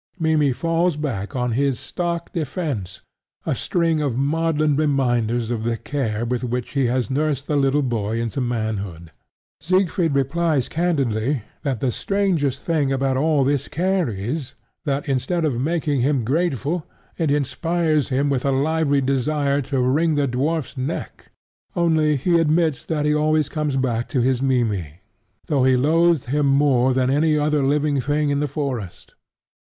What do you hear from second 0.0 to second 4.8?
Mimmy falls back on his stock defence: a string of maudlin